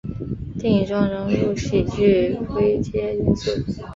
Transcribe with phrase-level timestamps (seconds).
[0.57, 3.51] 电影中融入喜剧诙谐因素。